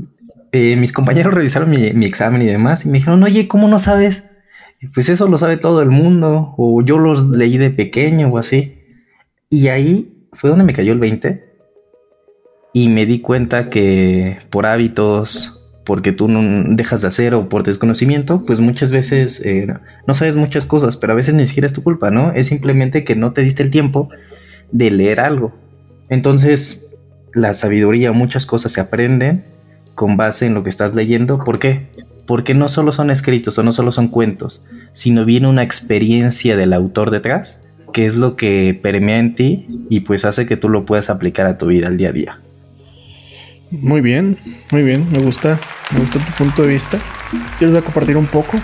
eh, 0.51 0.75
mis 0.75 0.91
compañeros 0.91 1.33
revisaron 1.33 1.69
mi, 1.69 1.93
mi 1.93 2.05
examen 2.05 2.41
y 2.41 2.47
demás 2.47 2.85
y 2.85 2.89
me 2.89 2.97
dijeron, 2.97 3.23
oye, 3.23 3.47
¿cómo 3.47 3.69
no 3.69 3.79
sabes? 3.79 4.25
Pues 4.93 5.09
eso 5.09 5.27
lo 5.27 5.37
sabe 5.37 5.57
todo 5.57 5.81
el 5.81 5.89
mundo, 5.89 6.55
o 6.57 6.81
yo 6.81 6.97
los 6.97 7.35
leí 7.35 7.57
de 7.57 7.69
pequeño 7.69 8.29
o 8.29 8.37
así. 8.37 8.79
Y 9.49 9.67
ahí 9.67 10.27
fue 10.33 10.49
donde 10.49 10.65
me 10.65 10.73
cayó 10.73 10.93
el 10.93 10.99
20 10.99 11.53
y 12.73 12.89
me 12.89 13.05
di 13.05 13.19
cuenta 13.19 13.69
que 13.69 14.39
por 14.49 14.65
hábitos, 14.65 15.61
porque 15.85 16.11
tú 16.11 16.27
no 16.27 16.75
dejas 16.75 17.01
de 17.01 17.07
hacer 17.07 17.35
o 17.35 17.49
por 17.49 17.63
desconocimiento, 17.63 18.45
pues 18.45 18.59
muchas 18.59 18.91
veces 18.91 19.41
eh, 19.45 19.67
no 20.07 20.13
sabes 20.13 20.35
muchas 20.35 20.65
cosas, 20.65 20.97
pero 20.97 21.13
a 21.13 21.15
veces 21.15 21.35
ni 21.35 21.45
siquiera 21.45 21.67
es 21.67 21.73
tu 21.73 21.83
culpa, 21.83 22.09
¿no? 22.09 22.31
Es 22.31 22.47
simplemente 22.47 23.03
que 23.03 23.15
no 23.15 23.33
te 23.33 23.41
diste 23.41 23.63
el 23.63 23.69
tiempo 23.69 24.09
de 24.71 24.91
leer 24.91 25.19
algo. 25.19 25.53
Entonces, 26.09 26.89
la 27.33 27.53
sabiduría, 27.53 28.11
muchas 28.11 28.45
cosas 28.45 28.71
se 28.71 28.81
aprenden 28.81 29.45
con 29.95 30.17
base 30.17 30.45
en 30.47 30.53
lo 30.53 30.63
que 30.63 30.69
estás 30.69 30.95
leyendo. 30.95 31.43
¿Por 31.43 31.59
qué? 31.59 31.87
Porque 32.25 32.53
no 32.53 32.69
solo 32.69 32.91
son 32.91 33.09
escritos 33.09 33.57
o 33.57 33.63
no 33.63 33.71
solo 33.71 33.91
son 33.91 34.07
cuentos, 34.07 34.63
sino 34.91 35.25
viene 35.25 35.47
una 35.47 35.63
experiencia 35.63 36.55
del 36.55 36.73
autor 36.73 37.11
detrás 37.11 37.63
qué 37.93 38.05
es 38.05 38.15
lo 38.15 38.35
que 38.35 38.77
permea 38.81 39.19
en 39.19 39.35
ti 39.35 39.85
y 39.89 40.01
pues 40.01 40.25
hace 40.25 40.45
que 40.45 40.57
tú 40.57 40.67
lo 40.67 40.83
puedas 40.83 41.09
aplicar 41.09 41.45
a 41.45 41.57
tu 41.57 41.67
vida 41.67 41.87
al 41.87 41.95
día 41.95 42.09
a 42.09 42.11
día. 42.11 42.39
Muy 43.71 44.01
bien, 44.01 44.37
muy 44.71 44.83
bien, 44.83 45.07
me 45.11 45.19
gusta, 45.19 45.59
me 45.91 45.99
gusta 46.01 46.19
tu 46.19 46.43
punto 46.43 46.63
de 46.63 46.69
vista. 46.69 46.99
Yo 47.59 47.67
les 47.67 47.71
voy 47.71 47.79
a 47.79 47.81
compartir 47.83 48.17
un 48.17 48.27
poco. 48.27 48.59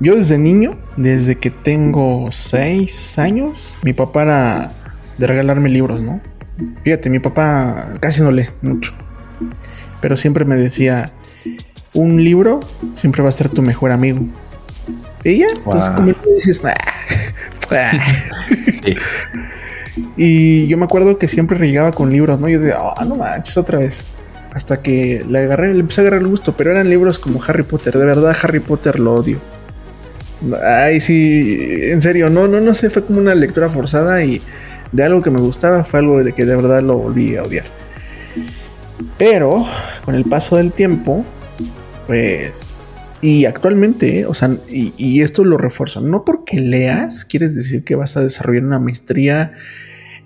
Yo 0.00 0.16
desde 0.16 0.38
niño, 0.38 0.78
desde 0.96 1.36
que 1.36 1.50
tengo 1.50 2.30
seis 2.32 3.18
años, 3.18 3.76
mi 3.82 3.92
papá 3.92 4.22
era 4.22 4.72
de 5.18 5.26
regalarme 5.26 5.68
libros, 5.68 6.00
¿no? 6.00 6.20
Fíjate, 6.84 7.10
mi 7.10 7.18
papá 7.18 7.94
casi 8.00 8.22
no 8.22 8.30
lee 8.30 8.48
mucho, 8.62 8.92
pero 10.00 10.16
siempre 10.16 10.44
me 10.44 10.56
decía, 10.56 11.12
un 11.98 12.22
libro 12.22 12.60
siempre 12.94 13.22
va 13.22 13.28
a 13.28 13.32
ser 13.32 13.48
tu 13.48 13.60
mejor 13.60 13.90
amigo. 13.90 14.20
Y 15.24 15.38
ya, 15.38 15.48
pues 15.64 15.82
como 15.90 16.14
dices, 16.36 16.62
y 20.16 20.66
yo 20.68 20.78
me 20.78 20.84
acuerdo 20.84 21.18
que 21.18 21.26
siempre 21.26 21.58
llegaba 21.58 21.90
con 21.90 22.10
libros, 22.10 22.38
¿no? 22.38 22.48
Yo 22.48 22.60
decía, 22.60 22.78
ah, 22.96 23.04
no 23.04 23.16
manches, 23.16 23.56
otra 23.56 23.78
vez. 23.78 24.06
Hasta 24.54 24.80
que 24.80 25.24
le 25.28 25.40
agarré, 25.40 25.74
le 25.74 25.80
empecé 25.80 26.00
a 26.00 26.02
agarrar 26.02 26.22
el 26.22 26.28
gusto, 26.28 26.56
pero 26.56 26.70
eran 26.70 26.88
libros 26.88 27.18
como 27.18 27.42
Harry 27.42 27.64
Potter. 27.64 27.98
De 27.98 28.04
verdad, 28.04 28.34
Harry 28.42 28.60
Potter 28.60 29.00
lo 29.00 29.14
odio. 29.14 29.38
Ay, 30.64 31.00
sí, 31.00 31.80
en 31.82 32.00
serio, 32.00 32.30
no, 32.30 32.46
no, 32.46 32.60
no 32.60 32.74
sé, 32.74 32.90
fue 32.90 33.04
como 33.04 33.18
una 33.18 33.34
lectura 33.34 33.68
forzada 33.68 34.22
y 34.22 34.40
de 34.92 35.02
algo 35.02 35.20
que 35.20 35.30
me 35.30 35.40
gustaba 35.40 35.84
fue 35.84 35.98
algo 35.98 36.22
de 36.22 36.32
que 36.32 36.44
de 36.44 36.54
verdad 36.54 36.80
lo 36.80 36.96
volví 36.96 37.36
a 37.36 37.42
odiar. 37.42 37.66
Pero 39.18 39.66
con 40.04 40.14
el 40.14 40.24
paso 40.24 40.56
del 40.56 40.70
tiempo, 40.70 41.24
pues 42.08 43.12
y 43.20 43.44
actualmente, 43.44 44.26
o 44.26 44.34
sea, 44.34 44.50
y, 44.68 45.20
esto 45.22 45.44
lo 45.44 45.58
refuerzo, 45.58 46.00
no 46.00 46.24
porque 46.24 46.60
leas, 46.60 47.24
quieres 47.24 47.54
decir 47.54 47.84
que 47.84 47.96
vas 47.96 48.16
a 48.16 48.22
desarrollar 48.22 48.64
una 48.64 48.78
maestría 48.78 49.52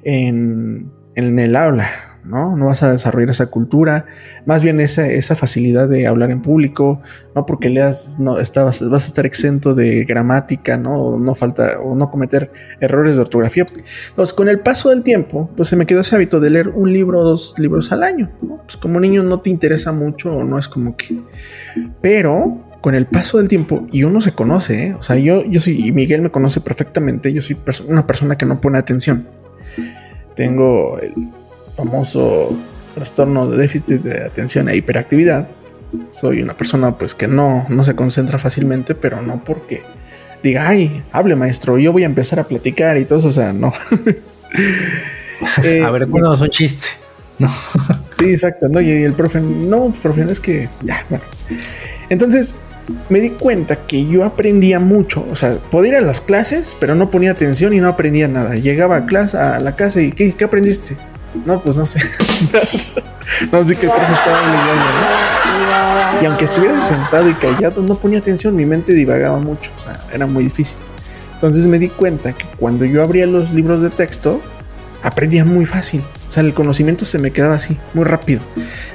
en, 0.05 0.93
en 1.15 1.39
el 1.39 1.57
aula, 1.57 1.91
¿no? 2.25 2.57
No 2.57 2.67
vas 2.67 2.83
a 2.83 2.93
desarrollar 2.93 3.31
esa 3.31 3.47
cultura, 3.47 4.07
más 4.47 4.63
bien 4.63 4.81
esa, 4.81 5.07
esa 5.09 5.35
facilidad 5.35 5.89
de 5.89 6.07
hablar 6.07 6.31
en 6.31 6.43
público, 6.43 7.03
no 7.35 7.47
porque 7.47 7.69
leas, 7.69 8.19
no 8.19 8.39
estás, 8.39 8.89
vas 8.89 9.05
a 9.05 9.07
estar 9.07 9.27
exento 9.27 9.75
de 9.75 10.05
gramática, 10.05 10.77
¿no? 10.77 11.01
O 11.01 11.19
no 11.19 11.35
falta, 11.35 11.81
o 11.81 11.95
no 11.95 12.11
cometer 12.11 12.51
errores 12.81 13.17
de 13.17 13.23
ortografía. 13.23 13.67
Entonces, 14.11 14.33
con 14.33 14.49
el 14.49 14.61
paso 14.61 14.91
del 14.91 15.03
tiempo, 15.03 15.51
pues 15.57 15.69
se 15.69 15.77
me 15.77 15.87
quedó 15.87 16.01
ese 16.01 16.15
hábito 16.15 16.41
de 16.41 16.51
leer 16.51 16.69
un 16.69 16.93
libro 16.93 17.21
o 17.21 17.25
dos 17.25 17.55
libros 17.59 17.93
al 17.93 18.03
año, 18.03 18.31
Pues 18.41 18.77
como 18.77 19.01
niño 19.01 19.23
no 19.23 19.41
te 19.41 19.51
interesa 19.51 19.93
mucho, 19.93 20.31
o 20.31 20.45
no 20.45 20.59
es 20.59 20.69
como 20.69 20.97
que. 20.97 21.21
Pero 22.01 22.65
con 22.81 22.95
el 22.97 23.07
paso 23.07 23.39
del 23.39 23.49
tiempo, 23.49 23.87
y 23.93 24.03
uno 24.05 24.21
se 24.21 24.33
conoce, 24.33 24.87
¿eh? 24.87 24.97
o 24.99 25.03
sea, 25.05 25.17
yo, 25.17 25.45
yo 25.45 25.61
soy, 25.61 25.89
y 25.89 25.93
Miguel 25.93 26.21
me 26.21 26.31
conoce 26.31 26.61
perfectamente, 26.61 27.33
yo 27.33 27.41
soy 27.41 27.57
una 27.87 28.09
persona 28.09 28.37
que 28.37 28.45
no 28.45 28.61
pone 28.61 28.77
atención. 28.77 29.29
Tengo 30.35 30.99
famoso 31.77 32.57
trastorno 32.95 33.49
de 33.49 33.57
déficit 33.57 34.03
de 34.03 34.25
atención 34.25 34.69
e 34.69 34.77
hiperactividad. 34.77 35.49
Soy 36.11 36.43
una 36.43 36.57
persona 36.57 36.97
pues 36.97 37.15
que 37.15 37.29
no, 37.29 37.67
no 37.69 37.85
se 37.85 37.95
concentra 37.95 38.39
fácilmente, 38.39 38.95
pero 38.95 39.23
no 39.23 39.45
porque 39.45 39.83
diga, 40.43 40.69
ay, 40.69 41.05
hable 41.13 41.37
maestro, 41.37 41.79
yo 41.79 41.93
voy 41.93 42.03
a 42.03 42.07
empezar 42.07 42.41
a 42.41 42.45
platicar 42.45 42.99
y 42.99 43.05
todo 43.05 43.19
eso, 43.19 43.29
o 43.29 43.33
sea, 43.33 43.53
no. 43.53 43.73
a 45.87 45.91
ver, 45.91 46.07
bueno, 46.07 46.35
son 46.37 46.49
chistes. 46.49 46.91
No. 47.39 47.51
sí, 48.19 48.27
exacto, 48.27 48.69
¿no? 48.69 48.81
Y 48.81 48.91
el 48.91 49.15
profe, 49.15 49.41
no, 49.41 49.93
profe, 50.03 50.25
no 50.25 50.33
es 50.33 50.41
que, 50.41 50.69
ya, 50.83 51.05
bueno. 51.09 51.25
Entonces, 52.09 52.55
me 53.09 53.21
di 53.21 53.31
cuenta 53.31 53.87
que 53.87 54.07
yo 54.07 54.25
aprendía 54.25 54.81
mucho. 54.81 55.27
O 55.31 55.37
sea, 55.37 55.59
podía 55.71 55.93
ir 55.93 55.97
a 55.97 56.01
las 56.01 56.21
clases, 56.21 56.77
pero 56.79 56.95
no 56.95 57.11
ponía 57.11 57.31
atención 57.31 57.73
y 57.73 57.81
no 57.81 57.89
aprendía 57.89 58.29
nada. 58.29 58.55
Llegaba 58.55 58.97
a, 58.97 59.07
clase, 59.07 59.39
a 59.39 59.61
la 59.61 59.77
casa 59.77 60.01
y 60.01 60.13
¿qué, 60.13 60.35
aprendiste? 60.45 60.97
No, 61.45 61.61
pues 61.61 61.77
no 61.77 61.87
sé. 61.87 61.99
no, 63.53 63.65
vi 63.65 63.77
que 63.77 63.87
el 63.87 63.93
profe 63.93 64.13
estaba 64.13 64.41
leyendo, 64.43 64.85
¿no? 64.85 66.23
Y 66.23 66.27
aunque 66.27 66.45
estuviera 66.45 66.81
sentado 66.81 67.29
y 67.29 67.35
callado, 67.35 67.83
no 67.83 67.97
ponía 67.97 68.19
atención, 68.19 68.55
mi 68.55 68.67
mente 68.67 68.93
divagaba 68.93 69.39
mucho. 69.39 69.71
O 69.77 69.81
sea, 69.81 70.01
era 70.13 70.27
muy 70.27 70.45
difícil. 70.45 70.77
Entonces 71.35 71.67
me 71.67 71.79
di 71.79 71.89
cuenta 71.89 72.33
que 72.33 72.45
cuando 72.59 72.85
yo 72.85 73.03
abría 73.03 73.27
los 73.27 73.53
libros 73.53 73.81
de 73.83 73.91
texto, 73.91 74.41
aprendía 75.03 75.45
muy 75.45 75.67
fácil. 75.67 76.03
O 76.29 76.33
sea, 76.33 76.43
el 76.43 76.55
conocimiento 76.55 77.05
se 77.05 77.19
me 77.19 77.33
quedaba 77.33 77.55
así, 77.57 77.77
muy 77.95 78.05
rápido. 78.05 78.41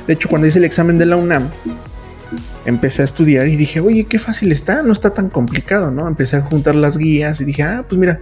De 0.07 0.13
hecho, 0.13 0.29
cuando 0.29 0.47
hice 0.47 0.59
el 0.59 0.65
examen 0.65 0.97
de 0.97 1.05
la 1.05 1.17
UNAM, 1.17 1.49
empecé 2.65 3.01
a 3.01 3.05
estudiar 3.05 3.47
y 3.47 3.55
dije, 3.55 3.79
oye, 3.79 4.05
qué 4.05 4.19
fácil 4.19 4.51
está, 4.51 4.81
no 4.81 4.93
está 4.93 5.13
tan 5.13 5.29
complicado, 5.29 5.91
¿no? 5.91 6.07
Empecé 6.07 6.37
a 6.37 6.41
juntar 6.41 6.75
las 6.75 6.97
guías 6.97 7.41
y 7.41 7.45
dije, 7.45 7.63
ah, 7.63 7.85
pues 7.87 7.99
mira. 7.99 8.19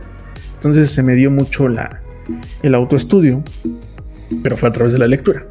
Entonces 0.55 0.89
se 0.89 1.03
me 1.03 1.13
dio 1.13 1.29
mucho 1.29 1.67
la, 1.67 2.01
el 2.63 2.73
autoestudio, 2.75 3.43
pero 4.43 4.57
fue 4.57 4.69
a 4.69 4.71
través 4.71 4.93
de 4.93 4.99
la 4.99 5.07
lectura. 5.07 5.47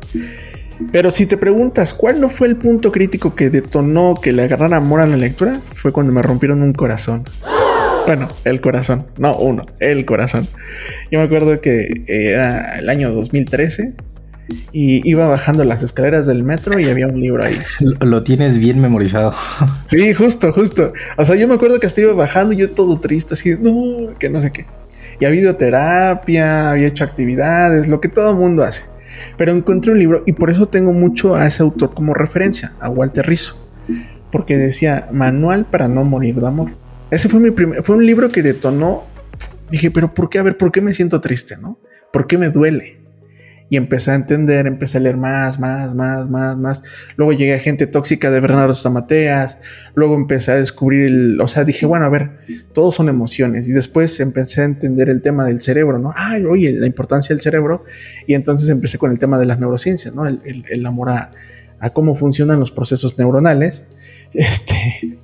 Pero 0.93 1.11
si 1.11 1.27
te 1.27 1.37
preguntas, 1.37 1.95
¿cuál 1.95 2.21
no 2.21 2.29
fue 2.29 2.49
el 2.49 2.57
punto 2.57 2.91
crítico 2.91 3.35
que 3.35 3.51
detonó 3.51 4.17
que 4.21 4.33
le 4.33 4.43
agarrara 4.43 4.79
amor 4.79 5.01
a 5.01 5.07
la 5.07 5.17
lectura? 5.17 5.61
Fue 5.75 5.93
cuando 5.93 6.13
me 6.13 6.23
rompieron 6.23 6.63
un 6.63 6.73
corazón. 6.73 7.25
Bueno, 8.07 8.29
el 8.45 8.61
corazón, 8.61 9.07
no 9.17 9.37
uno, 9.37 9.65
el 9.81 10.05
corazón. 10.05 10.49
Yo 11.11 11.21
me 11.21 11.25
acuerdo 11.25 11.61
que 11.61 12.05
era 12.07 12.79
el 12.79 12.91
año 12.91 13.13
2013 13.13 13.95
y 14.73 15.09
iba 15.09 15.27
bajando 15.27 15.65
las 15.65 15.83
escaleras 15.83 16.27
del 16.27 16.43
metro 16.43 16.79
y 16.79 16.89
había 16.89 17.07
un 17.07 17.21
libro 17.21 17.45
ahí. 17.45 17.59
Lo, 18.01 18.23
tienes 18.23 18.59
bien 18.59 18.81
memorizado. 18.81 19.33
Sí, 19.87 20.13
justo, 20.13 20.53
justo. 20.53 20.93
O 21.17 21.25
sea, 21.25 21.37
yo 21.37 21.49
me 21.49 21.55
acuerdo 21.55 21.81
que 21.81 21.87
hasta 21.87 22.03
iba 22.03 22.13
bajando 22.13 22.53
y 22.53 22.59
yo 22.59 22.71
todo 22.71 22.99
triste, 22.99 23.35
así, 23.35 23.55
no, 23.59 24.19
que 24.19 24.29
no 24.29 24.43
sé 24.43 24.53
qué. 24.53 24.67
Y 25.21 25.25
había 25.25 25.57
terapia, 25.57 26.71
había 26.71 26.87
hecho 26.87 27.05
actividades, 27.05 27.89
lo 27.89 28.01
que 28.01 28.09
todo 28.09 28.35
mundo 28.35 28.63
hace. 28.63 28.83
Pero 29.37 29.53
encontré 29.53 29.93
un 29.93 29.99
libro 29.99 30.23
y 30.27 30.33
por 30.33 30.51
eso 30.51 30.69
tengo 30.69 30.93
mucho 30.93 31.37
a 31.37 31.47
ese 31.47 31.63
autor 31.63 31.95
como 31.95 32.15
referencia, 32.15 32.73
a 32.81 32.89
Walter 32.91 33.27
Rizzo. 33.27 33.69
Porque 34.31 34.57
decía, 34.57 35.09
Manual 35.13 35.67
para 35.67 35.89
no 35.89 36.05
morir 36.05 36.41
de 36.41 36.47
amor. 36.47 36.71
Ese 37.11 37.29
fue 37.29 37.39
mi 37.39 37.51
primer, 37.51 37.85
fue 37.85 37.97
un 37.97 38.07
libro 38.07 38.29
que 38.31 38.43
detonó. 38.43 39.05
Dije, 39.71 39.91
pero 39.91 40.13
¿por 40.13 40.29
qué? 40.29 40.39
A 40.39 40.43
ver, 40.43 40.57
¿por 40.57 40.73
qué 40.73 40.81
me 40.81 40.93
siento 40.93 41.21
triste, 41.21 41.57
no? 41.57 41.79
¿Por 42.13 42.27
qué 42.27 42.39
me 42.39 42.51
duele? 42.51 43.04
Y 43.69 43.77
empecé 43.77 44.11
a 44.11 44.15
entender, 44.15 44.67
empecé 44.67 44.99
a 44.99 45.01
leer 45.01 45.17
más, 45.17 45.59
más, 45.59 45.95
más, 45.95 46.29
más, 46.29 46.57
más. 46.57 46.83
Luego 47.17 47.33
llegué 47.33 47.55
a 47.55 47.59
gente 47.59 47.87
tóxica 47.87 48.31
de 48.31 48.41
Bernardo 48.41 48.75
Zamateas, 48.75 49.59
luego 49.95 50.15
empecé 50.15 50.53
a 50.53 50.57
descubrir 50.57 51.07
el, 51.07 51.41
o 51.41 51.49
sea, 51.49 51.65
dije, 51.65 51.87
bueno, 51.87 52.05
a 52.05 52.09
ver, 52.11 52.39
todos 52.73 52.95
son 52.95 53.09
emociones 53.09 53.67
y 53.67 53.73
después 53.73 54.21
empecé 54.21 54.61
a 54.61 54.65
entender 54.65 55.09
el 55.09 55.23
tema 55.23 55.47
del 55.47 55.63
cerebro, 55.63 55.99
¿no? 55.99 56.13
Ay, 56.15 56.45
oye, 56.45 56.73
la 56.73 56.87
importancia 56.87 57.35
del 57.35 57.43
cerebro 57.43 57.85
y 58.27 58.35
entonces 58.35 58.69
empecé 58.69 58.99
con 58.99 59.11
el 59.11 59.19
tema 59.19 59.39
de 59.39 59.47
las 59.47 59.59
neurociencias, 59.59 60.15
¿no? 60.15 60.27
El, 60.27 60.87
amor 60.87 61.11
a, 61.11 61.31
a, 61.81 61.91
cómo 61.91 62.15
funcionan 62.15 62.61
los 62.61 62.71
procesos 62.71 63.19
neuronales. 63.19 63.89
Este... 64.35 65.19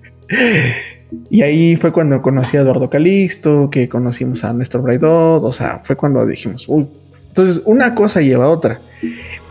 Y 1.29 1.43
ahí 1.43 1.75
fue 1.75 1.93
cuando 1.93 2.23
conocí 2.23 2.57
a 2.57 2.61
Eduardo 2.61 2.89
Calixto, 2.89 3.69
que 3.69 3.89
conocimos 3.89 4.45
a 4.45 4.53
Néstor 4.53 4.83
Braidot, 4.83 5.43
o 5.43 5.51
sea, 5.51 5.81
fue 5.83 5.97
cuando 5.97 6.25
dijimos, 6.25 6.69
uy, 6.69 6.89
entonces, 7.31 7.63
una 7.65 7.95
cosa 7.95 8.21
lleva 8.21 8.47
a 8.47 8.49
otra. 8.49 8.81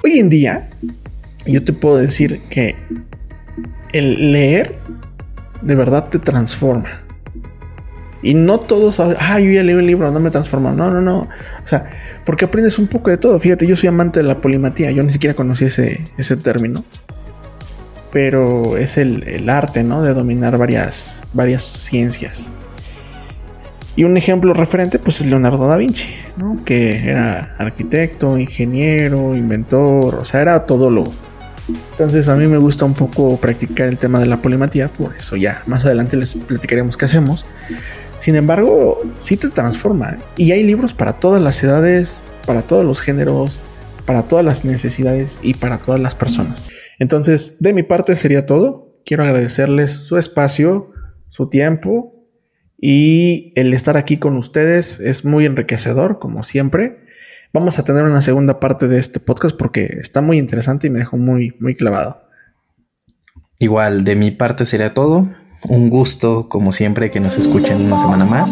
Hoy 0.03 0.19
en 0.19 0.29
día, 0.29 0.69
yo 1.45 1.63
te 1.63 1.71
puedo 1.71 1.95
decir 1.95 2.41
que 2.50 2.75
el 3.93 4.33
leer 4.33 4.77
de 5.62 5.75
verdad 5.75 6.09
te 6.09 6.19
transforma. 6.19 6.89
Y 8.21 8.33
no 8.33 8.59
todos, 8.59 9.00
ah, 9.00 9.39
yo 9.39 9.50
ya 9.50 9.63
leí 9.63 9.75
un 9.75 9.88
libro, 9.88 10.12
no 10.12 10.19
me 10.19 10.29
transforma. 10.29 10.74
No, 10.74 10.91
no, 10.91 11.00
no. 11.00 11.19
O 11.19 11.67
sea, 11.67 11.89
porque 12.25 12.43
aprendes 12.43 12.77
un 12.77 12.88
poco 12.88 13.09
de 13.12 13.17
todo. 13.17 13.39
Fíjate, 13.39 13.65
yo 13.65 13.77
soy 13.77 13.88
amante 13.88 14.19
de 14.19 14.27
la 14.27 14.41
polimatía. 14.41 14.91
Yo 14.91 15.01
ni 15.01 15.12
siquiera 15.12 15.33
conocí 15.33 15.65
ese, 15.65 16.03
ese 16.17 16.36
término. 16.36 16.83
Pero 18.12 18.75
es 18.75 18.98
el, 18.98 19.50
arte, 19.50 19.86
¿no? 19.86 20.01
De 20.01 20.13
dominar 20.13 20.57
varias, 20.57 21.24
varias 21.31 21.63
ciencias. 21.63 22.51
Y 23.96 24.03
un 24.03 24.15
ejemplo 24.17 24.53
referente, 24.53 25.00
pues 25.00 25.22
es 25.22 25.27
Leonardo 25.27 25.67
da 25.67 25.77
Vinci. 25.77 26.08
Que 26.65 27.10
era 27.10 27.55
arquitecto, 27.58 28.38
ingeniero, 28.38 29.36
inventor, 29.36 30.15
o 30.15 30.25
sea, 30.25 30.41
era 30.41 30.65
todólogo. 30.65 31.13
Entonces 31.91 32.27
a 32.29 32.36
mí 32.36 32.48
me 32.48 32.58
gusta 32.58 32.86
un 32.86 32.93
poco 32.93 33.38
practicar 33.38 33.88
el 33.88 33.98
tema 33.98 34.19
de 34.19 34.25
la 34.25 34.41
polimatía, 34.41 34.88
por 34.88 35.15
eso 35.15 35.36
ya 35.36 35.62
más 35.67 35.86
adelante 35.86 36.17
les 36.17 36.34
platicaremos 36.36 36.98
qué 36.98 37.05
hacemos. 37.05 37.46
Sin 38.19 38.36
embargo, 38.36 39.00
sí 39.19 39.38
te 39.38 39.50
transforma. 39.50 40.12
¿eh? 40.12 40.17
Y 40.38 40.51
hay 40.51 40.63
libros 40.63 40.93
para 40.93 41.13
todas 41.13 41.41
las 41.41 41.63
edades, 41.63 42.24
para 42.46 42.62
todos 42.62 42.86
los 42.86 43.01
géneros, 43.01 43.60
para 44.05 44.24
todas 44.24 44.43
las 44.43 44.65
necesidades 44.65 45.38
y 45.41 45.53
para 45.53 45.77
todas 45.77 46.01
las 46.01 46.15
personas. 46.15 46.69
Entonces, 47.00 47.58
de 47.60 47.74
mi 47.74 47.84
parte 47.84 48.15
sería 48.15 48.46
todo. 48.46 48.98
Quiero 49.05 49.24
agradecerles 49.24 49.91
su 49.91 50.17
espacio, 50.17 50.91
su 51.29 51.48
tiempo 51.48 52.18
y 52.81 53.51
el 53.55 53.74
estar 53.74 53.98
aquí 53.98 54.17
con 54.17 54.38
ustedes 54.38 55.00
es 55.00 55.25
muy 55.25 55.45
enriquecedor, 55.45 56.19
como 56.19 56.43
siempre. 56.43 57.00
Vamos 57.51 57.79
a 57.79 57.83
tener 57.83 58.03
una 58.03 58.21
segunda 58.21 58.59
parte 58.59 58.88
de 58.88 59.00
este 59.00 59.19
podcast 59.19 59.57
porque 59.57 59.86
está 60.00 60.21
muy 60.21 60.38
interesante 60.38 60.88
y 60.88 60.89
me 60.89 61.00
dejó 61.00 61.17
muy, 61.17 61.55
muy 61.59 61.75
clavado. 61.75 62.21
Igual, 63.57 64.05
de 64.05 64.15
mi 64.15 64.31
parte 64.31 64.65
sería 64.65 64.93
todo. 64.93 65.27
Un 65.67 65.89
gusto, 65.89 66.48
como 66.48 66.71
siempre, 66.71 67.12
que 67.12 67.19
nos 67.19 67.38
escuchen 67.38 67.81
una 67.81 68.00
semana 68.00 68.24
más 68.24 68.51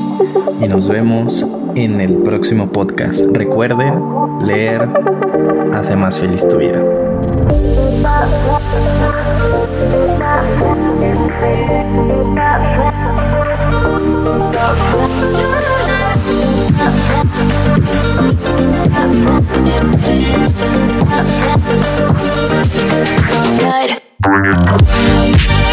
y 0.62 0.67
nos 0.67 0.89
vemos 0.89 1.48
en 1.75 2.01
el 2.01 2.17
próximo 2.17 2.72
podcast. 2.72 3.25
Recuerden, 3.31 3.93
leer 4.46 4.89
hace 5.74 5.96
más 5.96 6.19
feliz 6.19 6.46
tu 6.50 6.57
vida. 6.57 6.84
Bring 24.19 24.46
it. 24.46 25.66